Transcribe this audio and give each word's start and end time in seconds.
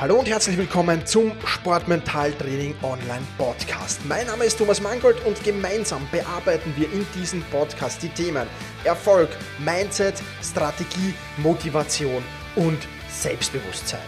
Hallo 0.00 0.14
und 0.20 0.28
herzlich 0.28 0.56
willkommen 0.56 1.04
zum 1.06 1.32
Sportmentaltraining 1.44 2.76
Online 2.84 3.26
Podcast. 3.36 3.98
Mein 4.06 4.28
Name 4.28 4.44
ist 4.44 4.56
Thomas 4.56 4.80
Mangold 4.80 5.16
und 5.26 5.42
gemeinsam 5.42 6.06
bearbeiten 6.12 6.72
wir 6.76 6.86
in 6.92 7.04
diesem 7.16 7.42
Podcast 7.50 8.00
die 8.04 8.08
Themen 8.08 8.46
Erfolg, 8.84 9.28
Mindset, 9.58 10.14
Strategie, 10.40 11.14
Motivation 11.38 12.22
und 12.54 12.78
Selbstbewusstsein. 13.10 13.98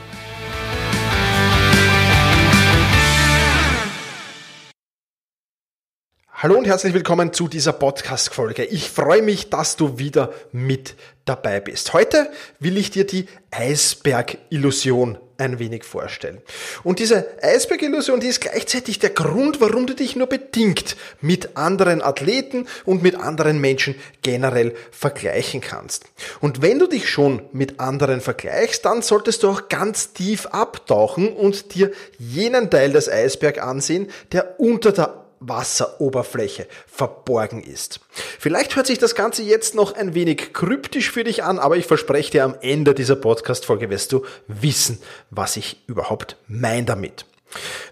Hallo 6.33 6.57
und 6.57 6.69
herzlich 6.69 6.95
willkommen 6.95 7.33
zu 7.33 7.49
dieser 7.49 7.73
Podcast-Folge. 7.73 8.65
Ich 8.65 8.91
freue 8.91 9.23
mich, 9.23 9.51
dass 9.51 9.75
du 9.75 9.99
wieder 9.99 10.33
mit 10.53 10.95
dabei 11.25 11.59
bist. 11.59 11.93
Heute 11.93 12.31
will 12.61 12.77
ich 12.77 12.93
dir 12.93 13.05
die 13.05 13.27
Eisberg-Illusion 13.51 15.19
ein 15.41 15.59
wenig 15.59 15.85
vorstellen. 15.85 16.41
Und 16.85 16.99
diese 16.99 17.29
Eisberg-Illusion, 17.43 18.21
die 18.21 18.29
ist 18.29 18.41
gleichzeitig 18.41 18.99
der 18.99 19.11
Grund, 19.11 19.61
warum 19.61 19.87
du 19.87 19.95
dich 19.95 20.17
nur 20.17 20.27
bedingt 20.27 20.97
mit 21.21 21.57
anderen 21.57 22.03
Athleten 22.03 22.67
und 22.85 23.03
mit 23.03 23.17
anderen 23.17 23.61
Menschen 23.61 23.95
generell 24.23 24.75
vergleichen 24.91 25.61
kannst. 25.61 26.05
Und 26.41 26.63
wenn 26.63 26.79
du 26.79 26.87
dich 26.87 27.09
schon 27.09 27.43
mit 27.53 27.81
anderen 27.81 28.21
vergleichst, 28.21 28.85
dann 28.85 29.03
solltest 29.03 29.43
du 29.43 29.49
auch 29.49 29.69
ganz 29.69 30.13
tief 30.13 30.47
abtauchen 30.47 31.33
und 31.33 31.75
dir 31.75 31.91
jenen 32.19 32.71
Teil 32.71 32.93
des 32.93 33.09
Eisbergs 33.09 33.59
ansehen, 33.59 34.09
der 34.33 34.61
unter 34.61 34.93
der 34.93 35.20
Wasseroberfläche 35.41 36.67
verborgen 36.87 37.63
ist. 37.63 38.01
Vielleicht 38.39 38.77
hört 38.77 38.87
sich 38.87 38.99
das 38.99 39.15
Ganze 39.15 39.43
jetzt 39.43 39.75
noch 39.75 39.95
ein 39.95 40.15
wenig 40.15 40.53
kryptisch 40.53 41.11
für 41.11 41.25
dich 41.25 41.43
an, 41.43 41.59
aber 41.59 41.77
ich 41.77 41.87
verspreche 41.87 42.31
dir, 42.31 42.45
am 42.45 42.55
Ende 42.61 42.95
dieser 42.95 43.17
Podcast-Folge 43.17 43.91
wirst 43.91 44.13
du 44.13 44.25
wissen, 44.47 45.01
was 45.31 45.57
ich 45.57 45.83
überhaupt 45.87 46.37
meine 46.47 46.85
damit. 46.85 47.25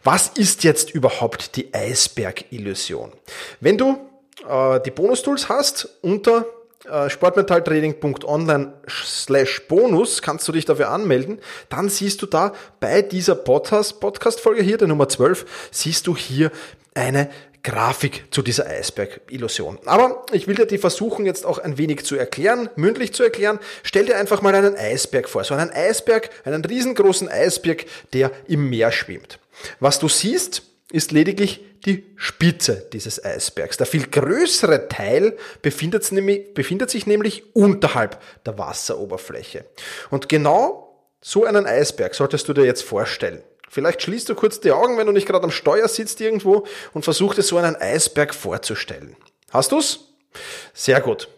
Was 0.05 0.29
ist 0.29 0.65
jetzt 0.65 0.91
überhaupt 0.91 1.57
die 1.57 1.75
Eisberg-Illusion? 1.75 3.13
Wenn 3.61 3.79
du 3.79 3.99
äh, 4.49 4.81
die 4.81 4.91
Bonus-Tools 4.91 5.49
hast, 5.49 5.89
unter 6.03 6.47
äh, 6.85 7.11
sportmentaltraining.online 7.11 8.73
slash 8.89 9.67
bonus 9.67 10.23
kannst 10.23 10.47
du 10.49 10.53
dich 10.53 10.65
dafür 10.65 10.91
anmelden. 10.91 11.41
Dann 11.69 11.89
siehst 11.89 12.23
du 12.23 12.27
da 12.27 12.53
bei 12.81 13.03
dieser 13.03 13.35
Podcast, 13.35 14.01
Podcast-Folge 14.01 14.62
hier, 14.62 14.79
der 14.79 14.89
Nummer 14.89 15.09
12, 15.09 15.45
siehst 15.71 16.07
du 16.07 16.17
hier 16.17 16.51
eine 16.99 17.31
Grafik 17.63 18.25
zu 18.31 18.43
dieser 18.43 18.67
Eisberg-Illusion. 18.67 19.79
Aber 19.87 20.25
ich 20.33 20.47
will 20.47 20.55
dir 20.55 20.67
die 20.67 20.79
versuchen 20.79 21.27
jetzt 21.27 21.45
auch 21.45 21.59
ein 21.59 21.79
wenig 21.79 22.05
zu 22.05 22.17
erklären, 22.17 22.71
mündlich 22.77 23.13
zu 23.13 23.23
erklären. 23.23 23.59
Stell 23.83 24.07
dir 24.07 24.17
einfach 24.17 24.43
mal 24.43 24.55
einen 24.55 24.77
Eisberg 24.77 25.29
vor, 25.29 25.45
so 25.45 25.55
einen 25.55 25.71
Eisberg, 25.71 26.31
einen 26.45 26.65
riesengroßen 26.65 27.29
Eisberg, 27.29 27.85
der 28.13 28.31
im 28.47 28.71
Meer 28.71 28.93
schwimmt. 28.93 29.39
Was 29.81 29.99
du 29.99 30.09
siehst, 30.09 30.63
ist 30.93 31.13
lediglich 31.13 31.65
die 31.85 32.07
Spitze 32.17 32.89
dieses 32.93 33.25
Eisbergs. 33.25 33.77
Der 33.77 33.87
viel 33.87 34.07
größere 34.07 34.89
Teil 34.89 35.37
befindet 35.62 36.05
sich 36.05 37.07
nämlich 37.07 37.55
unterhalb 37.55 38.21
der 38.45 38.59
Wasseroberfläche. 38.59 39.65
Und 40.11 40.29
genau 40.29 41.05
so 41.21 41.45
einen 41.45 41.67
Eisberg 41.67 42.15
solltest 42.15 42.49
du 42.49 42.53
dir 42.53 42.65
jetzt 42.65 42.83
vorstellen. 42.83 43.43
Vielleicht 43.71 44.03
schließt 44.03 44.29
du 44.29 44.35
kurz 44.35 44.61
die 44.61 44.73
Augen, 44.73 44.99
wenn 44.99 45.07
du 45.07 45.13
nicht 45.13 45.27
gerade 45.27 45.45
am 45.45 45.51
Steuer 45.51 45.89
sitzt 45.89 46.21
irgendwo 46.21 46.67
und 46.95 47.05
versuch 47.05 47.35
dir 47.35 47.43
so 47.43 47.57
einen 47.59 47.77
Eisberg 47.77 48.35
vorzustellen. 48.35 49.17
Hast 49.51 49.73
du's? 49.73 50.15
Sehr 50.75 51.01
gut. 51.01 51.29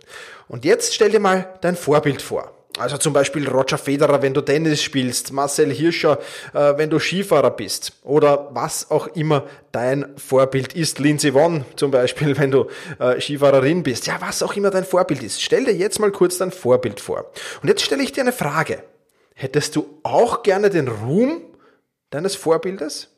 Und 0.48 0.64
jetzt 0.64 0.94
stell 0.94 1.10
dir 1.10 1.20
mal 1.20 1.54
dein 1.60 1.76
Vorbild 1.76 2.22
vor. 2.22 2.52
Also 2.78 2.96
zum 2.96 3.12
Beispiel 3.12 3.48
Roger 3.48 3.78
Federer, 3.78 4.22
wenn 4.22 4.32
du 4.32 4.40
Tennis 4.40 4.82
spielst, 4.82 5.32
Marcel 5.32 5.70
Hirscher, 5.70 6.18
äh, 6.54 6.78
wenn 6.78 6.88
du 6.88 6.98
Skifahrer 6.98 7.50
bist 7.50 7.92
oder 8.04 8.48
was 8.52 8.90
auch 8.90 9.08
immer 9.08 9.44
dein 9.70 10.14
Vorbild 10.16 10.74
ist. 10.74 10.98
Lindsey 10.98 11.34
Vonn 11.34 11.64
zum 11.76 11.90
Beispiel, 11.90 12.36
wenn 12.38 12.50
du 12.50 12.66
äh, 12.98 13.20
Skifahrerin 13.20 13.82
bist. 13.82 14.06
Ja, 14.06 14.16
was 14.20 14.42
auch 14.42 14.54
immer 14.54 14.70
dein 14.70 14.84
Vorbild 14.84 15.22
ist. 15.22 15.42
Stell 15.42 15.64
dir 15.64 15.74
jetzt 15.74 15.98
mal 15.98 16.10
kurz 16.10 16.38
dein 16.38 16.52
Vorbild 16.52 17.00
vor. 17.00 17.30
Und 17.60 17.68
jetzt 17.68 17.82
stelle 17.82 18.02
ich 18.02 18.12
dir 18.12 18.22
eine 18.22 18.32
Frage. 18.32 18.82
Hättest 19.34 19.76
du 19.76 19.98
auch 20.02 20.42
gerne 20.42 20.70
den 20.70 20.88
Ruhm 20.88 21.42
deines 22.10 22.36
Vorbildes? 22.36 23.08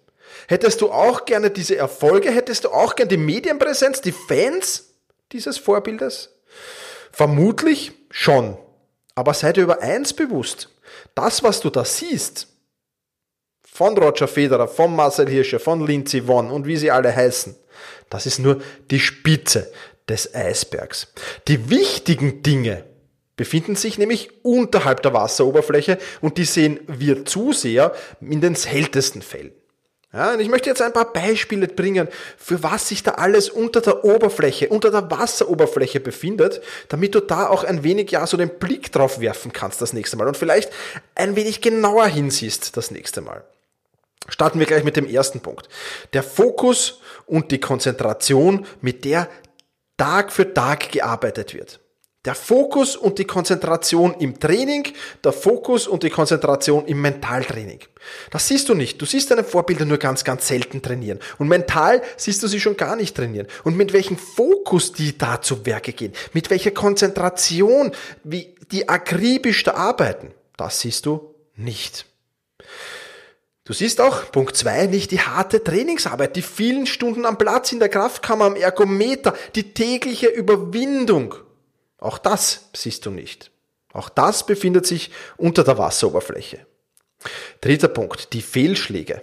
Hättest 0.49 0.81
du 0.81 0.91
auch 0.91 1.25
gerne 1.25 1.51
diese 1.51 1.77
Erfolge? 1.77 2.31
Hättest 2.31 2.65
du 2.65 2.71
auch 2.71 2.95
gerne 2.95 3.09
die 3.09 3.17
Medienpräsenz, 3.17 4.01
die 4.01 4.13
Fans 4.13 4.95
dieses 5.33 5.59
Vorbildes? 5.59 6.31
Vermutlich 7.11 7.93
schon. 8.11 8.57
Aber 9.15 9.35
sei 9.35 9.53
dir 9.53 9.65
über 9.65 9.81
eins 9.83 10.13
bewusst. 10.13 10.71
Das, 11.15 11.43
was 11.43 11.61
du 11.61 11.71
da 11.71 11.85
siehst, 11.85 12.49
von 13.63 13.97
Roger 13.97 14.29
Federer, 14.29 14.69
von 14.69 14.95
Marcel 14.95 15.29
Hirscher, 15.29 15.61
von 15.61 15.87
Lindsey 15.87 16.27
Vonn 16.27 16.51
und 16.51 16.67
wie 16.67 16.77
sie 16.77 16.91
alle 16.91 17.15
heißen, 17.15 17.57
das 18.11 18.27
ist 18.27 18.39
nur 18.39 18.61
die 18.91 19.01
Spitze 19.01 19.73
des 20.09 20.35
Eisbergs. 20.35 21.09
Die 21.49 21.71
wichtigen 21.71 22.43
Dinge, 22.43 22.85
befinden 23.37 23.77
sich 23.77 23.99
nämlich 23.99 24.31
unterhalb 24.43 25.03
der 25.03 25.15
Wasseroberfläche 25.15 25.99
und 26.21 26.39
die 26.39 26.45
sehen 26.45 26.81
wir 26.87 27.25
Zuseher 27.25 27.95
in 28.21 28.41
den 28.41 28.55
seltensten 28.55 29.23
Fällen. 29.23 29.53
Ja, 30.13 30.35
und 30.35 30.41
ich 30.41 30.51
möchte 30.51 30.69
jetzt 30.69 30.83
ein 30.83 30.93
paar 30.93 31.11
Beispiele 31.11 31.69
bringen, 31.69 32.07
für 32.37 32.63
was 32.63 32.89
sich 32.89 33.03
da 33.03 33.13
alles 33.13 33.49
unter 33.49 33.81
der 33.81 34.05
Oberfläche, 34.05 34.69
unter 34.69 34.91
der 34.91 35.11
Wasseroberfläche 35.11 36.01
befindet, 36.01 36.61
damit 36.89 37.15
du 37.15 37.21
da 37.21 37.49
auch 37.49 37.65
ein 37.65 37.83
wenig 37.83 38.11
ja 38.11 38.27
so 38.27 38.37
den 38.37 38.59
Blick 38.59 38.93
drauf 38.93 39.21
werfen 39.21 39.55
kannst 39.55 39.81
das 39.81 39.95
nächste 39.95 40.19
Mal 40.19 40.29
und 40.29 40.37
vielleicht 40.37 40.71
ein 41.15 41.35
wenig 41.35 41.63
genauer 41.63 42.07
hinsiehst 42.09 42.77
das 42.77 42.91
nächste 42.91 43.23
Mal. 43.23 43.43
Starten 44.29 44.59
wir 44.59 44.67
gleich 44.67 44.85
mit 44.85 44.97
dem 44.97 45.09
ersten 45.09 45.41
Punkt. 45.41 45.69
Der 46.13 46.23
Fokus 46.23 47.01
und 47.25 47.51
die 47.51 47.59
Konzentration, 47.59 48.67
mit 48.83 49.07
der 49.07 49.29
Tag 49.97 50.31
für 50.31 50.53
Tag 50.53 50.93
gearbeitet 50.93 51.55
wird. 51.55 51.81
Der 52.25 52.37
Fokus 52.37 52.95
und 52.95 53.19
die 53.19 53.25
Konzentration 53.25 54.15
im 54.15 54.39
Training, 54.39 54.87
der 55.25 55.33
Fokus 55.33 55.89
und 55.89 56.05
die 56.05 56.11
Konzentration 56.11 56.87
im 56.87 57.01
Mentaltraining. 57.01 57.81
Das 58.31 58.47
siehst 58.47 58.69
du 58.69 58.75
nicht. 58.75 59.03
Du 59.03 59.07
siehst 59.07 59.33
deine 59.33 59.43
Vorbilder 59.43 59.85
nur 59.85 59.99
ganz, 59.99 60.23
ganz 60.23 60.47
selten 60.47 60.83
trainieren. 60.83 61.19
Und 61.39 61.49
mental 61.49 62.01
siehst 62.17 62.41
du 62.45 62.47
sie 62.47 62.61
schon 62.61 62.77
gar 62.77 62.95
nicht 62.95 63.17
trainieren. 63.17 63.49
Und 63.65 63.77
mit 63.77 63.93
welchem 63.93 64.17
Fokus 64.17 64.93
die 64.93 65.19
da 65.19 65.43
zu 65.43 65.67
Werke 65.67 65.93
gehen, 65.93 66.13
mit 66.33 66.49
welcher 66.49 66.71
Konzentration, 66.71 67.91
wie 68.23 68.55
die 68.71 68.89
akribisch 68.89 69.65
da 69.65 69.75
arbeiten, 69.75 70.31
das 70.57 70.79
siehst 70.79 71.07
du 71.07 71.35
nicht. 71.57 72.07
Du 73.65 73.73
siehst 73.73 74.01
auch, 74.01 74.31
Punkt 74.31 74.57
zwei 74.57 74.87
nicht 74.87 75.11
die 75.11 75.21
harte 75.21 75.63
Trainingsarbeit, 75.63 76.37
die 76.37 76.43
vielen 76.43 76.87
Stunden 76.87 77.27
am 77.27 77.37
Platz 77.37 77.73
in 77.73 77.81
der 77.81 77.89
Kraftkammer, 77.89 78.45
am 78.45 78.57
Ergometer, 78.57 79.35
die 79.57 79.75
tägliche 79.75 80.29
Überwindung 80.29 81.35
auch 82.03 82.19
das 82.19 82.69
siehst 82.73 83.07
du 83.07 83.11
nicht. 83.11 83.51
Auch 83.93 84.09
das 84.09 84.47
befindet 84.47 84.87
sich 84.87 85.11
unter 85.37 85.65
der 85.65 85.79
Wasseroberfläche. 85.79 86.67
Dritter 87.61 87.89
Punkt, 87.89 88.33
die 88.33 88.43
Fehlschläge. 88.43 89.23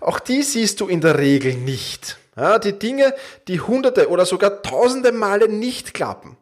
Auch 0.00 0.18
die 0.18 0.42
siehst 0.42 0.80
du 0.80 0.88
in 0.88 1.00
der 1.00 1.18
Regel 1.18 1.54
nicht. 1.54 2.18
Ja, 2.36 2.58
die 2.58 2.78
Dinge, 2.78 3.14
die 3.48 3.60
hunderte 3.60 4.08
oder 4.08 4.24
sogar 4.24 4.62
tausende 4.62 5.12
Male 5.12 5.48
nicht 5.48 5.92
klappen, 5.92 6.36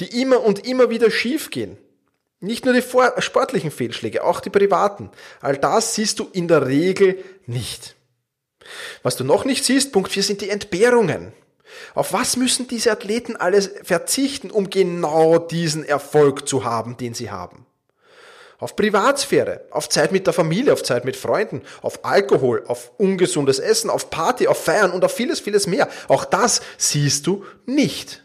die 0.00 0.20
immer 0.20 0.40
und 0.40 0.66
immer 0.66 0.88
wieder 0.88 1.10
schiefgehen. 1.10 1.76
Nicht 2.40 2.64
nur 2.64 2.74
die 2.74 2.82
sportlichen 2.82 3.70
Fehlschläge, 3.70 4.24
auch 4.24 4.40
die 4.40 4.50
privaten. 4.50 5.10
All 5.40 5.56
das 5.56 5.94
siehst 5.94 6.18
du 6.18 6.28
in 6.32 6.48
der 6.48 6.66
Regel 6.66 7.22
nicht. 7.46 7.94
Was 9.02 9.16
du 9.16 9.24
noch 9.24 9.44
nicht 9.44 9.64
siehst, 9.64 9.92
Punkt 9.92 10.10
4, 10.10 10.22
sind 10.22 10.40
die 10.40 10.50
Entbehrungen. 10.50 11.32
Auf 11.94 12.12
was 12.12 12.36
müssen 12.36 12.68
diese 12.68 12.92
Athleten 12.92 13.36
alles 13.36 13.70
verzichten, 13.82 14.50
um 14.50 14.70
genau 14.70 15.38
diesen 15.38 15.84
Erfolg 15.84 16.48
zu 16.48 16.64
haben, 16.64 16.96
den 16.96 17.14
sie 17.14 17.30
haben? 17.30 17.66
Auf 18.58 18.76
Privatsphäre, 18.76 19.62
auf 19.70 19.88
Zeit 19.88 20.12
mit 20.12 20.26
der 20.26 20.32
Familie, 20.32 20.72
auf 20.72 20.84
Zeit 20.84 21.04
mit 21.04 21.16
Freunden, 21.16 21.62
auf 21.80 22.04
Alkohol, 22.04 22.64
auf 22.68 22.92
ungesundes 22.96 23.58
Essen, 23.58 23.90
auf 23.90 24.08
Party, 24.08 24.46
auf 24.46 24.62
Feiern 24.62 24.92
und 24.92 25.04
auf 25.04 25.12
vieles, 25.12 25.40
vieles 25.40 25.66
mehr. 25.66 25.88
Auch 26.06 26.24
das 26.24 26.62
siehst 26.78 27.26
du 27.26 27.44
nicht. 27.66 28.22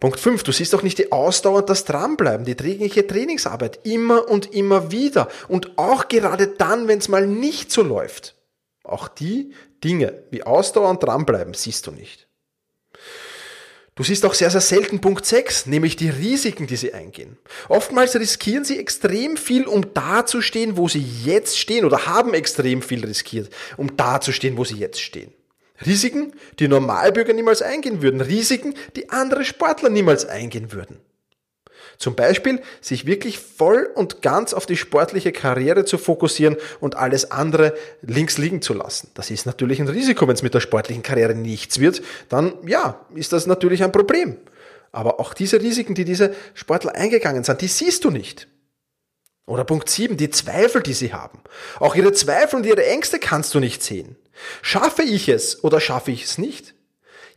Punkt 0.00 0.18
5. 0.18 0.44
Du 0.44 0.52
siehst 0.52 0.74
auch 0.74 0.82
nicht 0.82 0.96
die 0.96 1.12
Ausdauer 1.12 1.58
und 1.58 1.68
das 1.68 1.84
Dranbleiben, 1.84 2.46
die 2.46 2.56
dringliche 2.56 3.06
Trainingsarbeit 3.06 3.80
immer 3.84 4.26
und 4.28 4.54
immer 4.54 4.90
wieder. 4.90 5.28
Und 5.46 5.76
auch 5.76 6.08
gerade 6.08 6.46
dann, 6.48 6.88
wenn 6.88 6.98
es 6.98 7.08
mal 7.08 7.26
nicht 7.26 7.70
so 7.70 7.82
läuft. 7.82 8.34
Auch 8.82 9.08
die 9.08 9.52
Dinge 9.82 10.22
wie 10.30 10.42
Ausdauer 10.42 10.90
und 10.90 11.02
dranbleiben 11.02 11.54
siehst 11.54 11.86
du 11.86 11.90
nicht. 11.90 12.28
Du 14.00 14.04
siehst 14.04 14.24
auch 14.24 14.32
sehr, 14.32 14.50
sehr 14.50 14.62
selten 14.62 15.00
Punkt 15.00 15.26
6, 15.26 15.66
nämlich 15.66 15.94
die 15.94 16.08
Risiken, 16.08 16.66
die 16.66 16.76
sie 16.76 16.94
eingehen. 16.94 17.36
Oftmals 17.68 18.14
riskieren 18.16 18.64
sie 18.64 18.78
extrem 18.78 19.36
viel, 19.36 19.66
um 19.66 19.92
da 19.92 20.24
zu 20.24 20.40
stehen, 20.40 20.76
wo 20.78 20.88
sie 20.88 21.04
jetzt 21.24 21.58
stehen 21.58 21.84
oder 21.84 22.06
haben 22.06 22.32
extrem 22.32 22.80
viel 22.80 23.04
riskiert, 23.04 23.52
um 23.76 23.96
da 23.96 24.20
zu 24.20 24.32
stehen, 24.32 24.56
wo 24.56 24.64
sie 24.64 24.76
jetzt 24.76 25.02
stehen. 25.02 25.34
Risiken, 25.84 26.32
die 26.58 26.68
Normalbürger 26.68 27.32
niemals 27.32 27.62
eingehen 27.62 28.00
würden. 28.00 28.20
Risiken, 28.20 28.74
die 28.96 29.10
andere 29.10 29.44
Sportler 29.44 29.90
niemals 29.90 30.24
eingehen 30.24 30.72
würden. 30.72 31.00
Zum 32.00 32.14
Beispiel, 32.14 32.62
sich 32.80 33.04
wirklich 33.04 33.38
voll 33.38 33.90
und 33.94 34.22
ganz 34.22 34.54
auf 34.54 34.64
die 34.64 34.78
sportliche 34.78 35.32
Karriere 35.32 35.84
zu 35.84 35.98
fokussieren 35.98 36.56
und 36.80 36.96
alles 36.96 37.30
andere 37.30 37.74
links 38.00 38.38
liegen 38.38 38.62
zu 38.62 38.72
lassen. 38.72 39.10
Das 39.12 39.30
ist 39.30 39.44
natürlich 39.44 39.80
ein 39.80 39.88
Risiko, 39.88 40.26
wenn 40.26 40.34
es 40.34 40.42
mit 40.42 40.54
der 40.54 40.60
sportlichen 40.60 41.02
Karriere 41.02 41.34
nichts 41.34 41.78
wird, 41.78 42.00
dann 42.30 42.54
ja, 42.66 43.04
ist 43.14 43.34
das 43.34 43.46
natürlich 43.46 43.84
ein 43.84 43.92
Problem. 43.92 44.38
Aber 44.92 45.20
auch 45.20 45.34
diese 45.34 45.60
Risiken, 45.60 45.94
die 45.94 46.06
diese 46.06 46.34
Sportler 46.54 46.94
eingegangen 46.94 47.44
sind, 47.44 47.60
die 47.60 47.68
siehst 47.68 48.02
du 48.04 48.10
nicht. 48.10 48.48
Oder 49.44 49.64
Punkt 49.64 49.90
7, 49.90 50.16
die 50.16 50.30
Zweifel, 50.30 50.82
die 50.82 50.94
sie 50.94 51.12
haben. 51.12 51.42
Auch 51.80 51.96
ihre 51.96 52.12
Zweifel 52.12 52.56
und 52.56 52.64
ihre 52.64 52.86
Ängste 52.86 53.18
kannst 53.18 53.54
du 53.54 53.60
nicht 53.60 53.82
sehen. 53.82 54.16
Schaffe 54.62 55.02
ich 55.02 55.28
es 55.28 55.62
oder 55.62 55.80
schaffe 55.80 56.12
ich 56.12 56.24
es 56.24 56.38
nicht? 56.38 56.74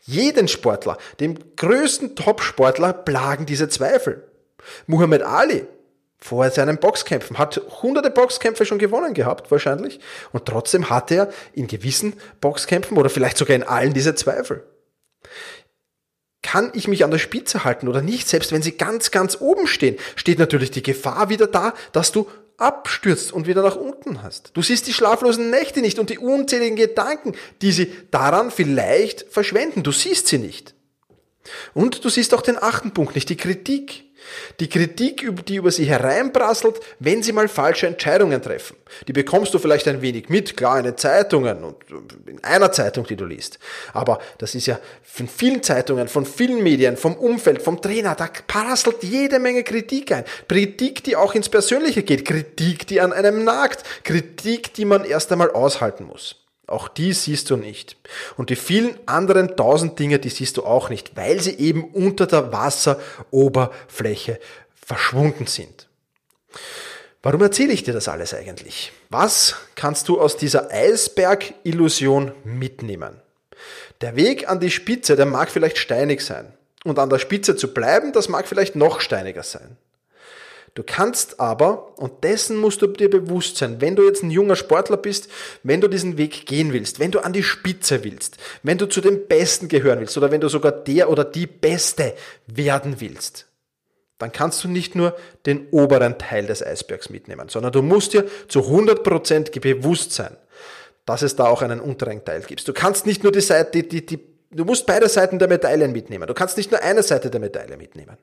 Jeden 0.04 0.48
Sportler, 0.48 0.98
dem 1.20 1.38
größten 1.58 2.16
Top-Sportler, 2.16 2.94
plagen 2.94 3.46
diese 3.46 3.68
Zweifel. 3.68 4.30
Muhammad 4.88 5.22
Ali 5.22 5.66
vor 6.24 6.50
seinen 6.52 6.78
Boxkämpfen 6.78 7.38
hat 7.38 7.62
hunderte 7.82 8.10
Boxkämpfe 8.10 8.66
schon 8.66 8.80
gewonnen 8.80 9.14
gehabt, 9.14 9.52
wahrscheinlich. 9.52 10.00
Und 10.32 10.46
trotzdem 10.46 10.90
hat 10.90 11.12
er 11.12 11.30
in 11.54 11.68
gewissen 11.68 12.14
Boxkämpfen 12.40 12.98
oder 12.98 13.10
vielleicht 13.10 13.38
sogar 13.38 13.56
in 13.56 13.64
allen 13.64 13.94
diese 13.94 14.16
Zweifel. 14.16 14.64
Kann 16.42 16.72
ich 16.74 16.88
mich 16.88 17.04
an 17.04 17.12
der 17.12 17.18
Spitze 17.18 17.66
halten 17.66 17.90
oder 17.90 18.02
nicht? 18.02 18.30
Selbst 18.30 18.54
wenn 18.54 18.62
sie 18.62 18.78
ganz, 18.78 19.12
ganz 19.12 19.38
oben 19.42 19.68
stehen, 19.68 19.98
steht 20.16 20.40
natürlich 20.40 20.72
die 20.72 20.84
Gefahr 20.84 21.28
wieder 21.28 21.48
da, 21.48 21.74
dass 21.92 22.14
du 22.14 22.30
abstürzt 22.58 23.34
und 23.34 23.48
wieder 23.48 23.62
nach 23.62 23.76
unten 23.76 24.24
hast. 24.24 24.52
Du 24.54 24.62
siehst 24.62 24.88
die 24.88 24.94
schlaflosen 24.94 25.50
Nächte 25.50 25.82
nicht 25.82 26.00
und 26.00 26.10
die 26.10 26.20
unzähligen 26.20 26.78
Gedanken, 26.78 27.34
die 27.62 27.72
sie 27.72 27.94
daran 28.12 28.52
vielleicht 28.52 29.26
verschwenden. 29.30 29.84
Du 29.84 29.92
siehst 29.92 30.28
sie 30.28 30.38
nicht. 30.38 30.74
Und 31.74 32.06
du 32.06 32.10
siehst 32.10 32.34
auch 32.34 32.42
den 32.42 32.62
achten 32.62 32.92
Punkt 32.92 33.16
nicht, 33.16 33.30
die 33.30 33.36
Kritik. 33.38 34.06
Die 34.60 34.70
Kritik, 34.70 35.46
die 35.46 35.56
über 35.56 35.72
sie 35.72 35.86
hereinprasselt, 35.86 36.80
wenn 37.00 37.24
sie 37.24 37.32
mal 37.32 37.48
falsche 37.48 37.88
Entscheidungen 37.88 38.42
treffen. 38.42 38.76
Die 39.08 39.14
bekommst 39.14 39.54
du 39.54 39.60
vielleicht 39.60 39.88
ein 39.88 40.02
wenig 40.02 40.30
mit, 40.30 40.56
klar 40.56 40.78
in 40.78 40.86
den 40.86 40.98
Zeitungen 40.98 41.64
und 41.64 41.78
in 42.28 42.44
einer 42.44 42.72
Zeitung, 42.72 43.06
die 43.06 43.16
du 43.16 43.26
liest. 43.26 43.60
Aber 43.94 44.20
das 44.38 44.56
ist 44.56 44.68
ja 44.68 44.80
von 45.04 45.28
vielen 45.28 45.64
Zeitungen, 45.64 46.08
von 46.08 46.26
vielen 46.26 46.64
Medien, 46.64 46.98
vom 46.98 47.16
Umfeld, 47.16 47.62
vom 47.62 47.82
Trainer, 47.82 48.16
da 48.16 48.30
prasselt 48.48 49.04
jede 49.04 49.40
Menge 49.40 49.64
Kritik 49.64 50.12
ein. 50.12 50.26
Kritik, 50.48 51.04
die 51.04 51.16
auch 51.16 51.36
ins 51.36 51.50
Persönliche 51.50 52.04
geht. 52.04 52.26
Kritik, 52.26 52.88
die 52.88 53.02
an 53.02 53.14
einem 53.14 53.44
nagt. 53.44 53.84
Kritik, 54.04 54.74
die 54.74 54.86
man 54.86 55.04
erst 55.06 55.32
einmal 55.32 55.52
aushalten 55.52 56.06
muss. 56.06 56.43
Auch 56.68 56.88
die 56.88 57.14
siehst 57.14 57.50
du 57.50 57.58
nicht. 57.58 57.98
Und 58.38 58.50
die 58.50 58.56
vielen 58.56 58.98
anderen 59.06 59.58
tausend 59.58 60.00
Dinge, 60.00 60.20
die 60.20 60.30
siehst 60.30 60.58
du 60.58 60.64
auch 60.64 60.90
nicht, 60.90 61.16
weil 61.18 61.42
sie 61.42 61.58
eben 61.58 61.84
unter 61.94 62.26
der 62.26 62.54
Wasseroberfläche 62.54 64.40
verschwunden 64.74 65.46
sind. 65.48 65.88
Warum 67.22 67.42
erzähle 67.42 67.74
ich 67.74 67.84
dir 67.84 67.94
das 67.94 68.08
alles 68.08 68.34
eigentlich? 68.34 68.92
Was 69.10 69.56
kannst 69.76 70.10
du 70.10 70.20
aus 70.20 70.36
dieser 70.38 70.72
Eisberg-Illusion 70.72 72.34
mitnehmen? 72.44 73.22
Der 74.02 74.16
Weg 74.16 74.50
an 74.50 74.60
die 74.60 74.72
Spitze, 74.72 75.16
der 75.16 75.26
mag 75.26 75.50
vielleicht 75.50 75.78
steinig 75.78 76.22
sein. 76.22 76.54
Und 76.84 77.00
an 77.00 77.10
der 77.10 77.20
Spitze 77.20 77.56
zu 77.56 77.74
bleiben, 77.74 78.12
das 78.12 78.28
mag 78.28 78.46
vielleicht 78.48 78.76
noch 78.76 79.00
steiniger 79.00 79.44
sein. 79.44 79.78
Du 80.76 80.82
kannst 80.84 81.40
aber, 81.40 82.00
und 82.00 82.24
dessen 82.24 82.58
musst 82.58 82.82
du 82.82 82.88
dir 82.88 83.10
bewusst 83.10 83.58
sein, 83.58 83.80
wenn 83.80 83.96
du 83.96 84.04
jetzt 84.04 84.24
ein 84.24 84.32
junger 84.32 84.56
Sportler 84.56 84.98
bist, 84.98 85.30
wenn 85.62 85.82
du 85.82 85.88
diesen 85.88 86.18
Weg 86.18 86.48
gehen 86.48 86.74
willst, 86.74 87.00
wenn 87.00 87.12
du 87.12 87.20
an 87.20 87.32
die 87.32 87.44
Spitze 87.44 88.04
willst, 88.04 88.38
wenn 88.64 88.80
du 88.80 88.88
zu 88.88 89.00
den 89.00 89.28
Besten 89.28 89.68
gehören 89.68 90.00
willst 90.00 90.18
oder 90.18 90.32
wenn 90.32 90.42
du 90.42 90.50
sogar 90.50 90.72
der 90.72 91.12
oder 91.12 91.26
die 91.26 91.46
Beste 91.46 92.16
werden 92.48 92.96
willst, 93.00 93.46
dann 94.18 94.32
kannst 94.32 94.64
du 94.64 94.68
nicht 94.68 94.96
nur 94.96 95.16
den 95.46 95.68
oberen 95.70 96.18
Teil 96.18 96.48
des 96.48 96.66
Eisbergs 96.66 97.10
mitnehmen, 97.10 97.50
sondern 97.50 97.72
du 97.72 97.84
musst 97.84 98.14
dir 98.14 98.26
zu 98.48 98.62
100% 98.62 99.60
bewusst 99.60 100.14
sein, 100.14 100.36
dass 101.06 101.22
es 101.22 101.36
da 101.36 101.46
auch 101.46 101.62
einen 101.62 101.82
unteren 101.82 102.26
Teil 102.26 102.42
gibt. 102.42 102.68
Du 102.68 102.74
kannst 102.74 103.06
nicht 103.06 103.22
nur 103.22 103.32
die 103.32 103.42
Seite, 103.42 103.84
die, 103.84 103.88
die, 103.88 104.06
die 104.06 104.33
Du 104.56 104.66
musst 104.66 104.86
beide 104.86 105.10
Seiten 105.10 105.40
der 105.40 105.48
Medaillen 105.48 105.92
mitnehmen. 105.92 106.28
Du 106.28 106.34
kannst 106.34 106.58
nicht 106.58 106.72
nur 106.72 106.82
eine 106.82 107.04
Seite 107.04 107.30
der 107.30 107.40
Medaille 107.40 107.78
mitnehmen. 107.78 108.18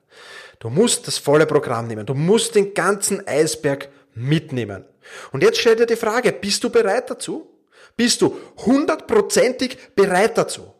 Du 0.59 0.69
musst 0.69 1.07
das 1.07 1.17
volle 1.17 1.45
Programm 1.45 1.87
nehmen. 1.87 2.05
Du 2.05 2.13
musst 2.13 2.55
den 2.55 2.73
ganzen 2.73 3.25
Eisberg 3.27 3.89
mitnehmen. 4.13 4.85
Und 5.31 5.43
jetzt 5.43 5.59
stell 5.59 5.75
dir 5.75 5.85
die 5.85 5.95
Frage, 5.95 6.31
bist 6.31 6.63
du 6.63 6.69
bereit 6.69 7.09
dazu? 7.09 7.49
Bist 7.97 8.21
du 8.21 8.37
hundertprozentig 8.65 9.77
bereit 9.95 10.37
dazu? 10.37 10.73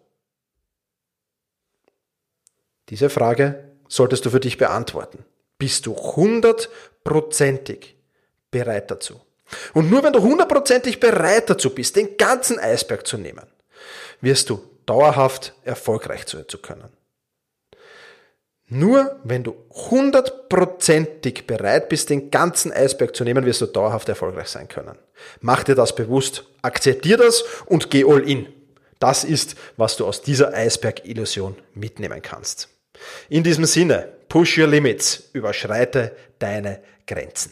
Diese 2.90 3.10
Frage 3.10 3.72
solltest 3.88 4.26
du 4.26 4.30
für 4.30 4.40
dich 4.40 4.58
beantworten. 4.58 5.26
Bist 5.58 5.86
du 5.86 5.96
hundertprozentig 5.96 7.96
bereit 8.50 8.90
dazu? 8.90 9.22
Und 9.74 9.90
nur 9.90 10.04
wenn 10.04 10.14
du 10.14 10.22
hundertprozentig 10.22 11.00
bereit 11.00 11.50
dazu 11.50 11.76
bist, 11.76 11.96
den 11.96 12.18
ganzen 12.18 12.58
Eisberg 12.58 13.06
zu 13.06 13.18
nehmen, 13.18 13.46
wirst 14.22 14.50
du 14.50 14.62
dauerhaft 14.86 15.54
erfolgreich 15.64 16.28
sein 16.28 16.46
zu 16.48 16.58
können. 16.58 16.90
Nur 18.74 19.20
wenn 19.26 19.44
du 19.44 19.56
hundertprozentig 19.70 21.46
bereit 21.46 21.90
bist, 21.90 22.10
den 22.10 22.32
ganzen 22.32 22.72
Eisberg 22.72 23.14
zu 23.14 23.26
nehmen, 23.26 23.46
wirst 23.46 23.60
du 23.60 23.66
dauerhaft 23.66 24.08
erfolgreich 24.08 24.48
sein 24.48 24.70
können. 24.70 24.98
Mach 25.42 25.64
dir 25.64 25.76
das 25.76 25.94
bewusst, 25.94 26.46
akzeptier 26.62 27.18
das 27.18 27.44
und 27.66 27.90
geh 27.90 28.06
all 28.06 28.28
in. 28.28 28.48
Das 29.00 29.26
ist, 29.26 29.56
was 29.76 29.98
du 29.98 30.06
aus 30.06 30.22
dieser 30.22 30.54
Eisberg-Illusion 30.54 31.58
mitnehmen 31.74 32.22
kannst. 32.22 32.70
In 33.28 33.44
diesem 33.44 33.66
Sinne, 33.66 34.08
push 34.30 34.58
your 34.58 34.68
limits, 34.68 35.30
überschreite 35.34 36.16
deine 36.40 36.82
Grenzen. 37.06 37.52